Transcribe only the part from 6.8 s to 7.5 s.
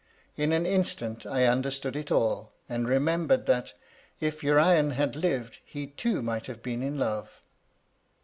in love.